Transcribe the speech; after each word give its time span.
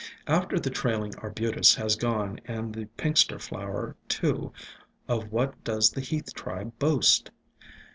After 0.25 0.59
the 0.59 0.71
Trailing 0.71 1.13
Arbutus 1.17 1.75
has 1.75 1.95
gone 1.95 2.39
and 2.45 2.73
the 2.73 2.85
Pinxter 2.97 3.37
flower, 3.39 3.95
too, 4.09 4.51
of 5.07 5.31
what 5.31 5.63
does 5.63 5.91
the 5.91 6.01
Heath 6.01 6.33
tribe 6.33 6.73
boast? 6.79 7.29